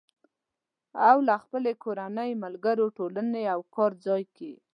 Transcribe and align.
او 1.09 1.17
له 1.27 1.35
خپلې 1.43 1.71
کورنۍ، 1.83 2.31
ملګرو، 2.43 2.85
ټولنې 2.97 3.43
او 3.53 3.59
کار 3.75 3.91
ځای 4.05 4.23
کې 4.35 4.51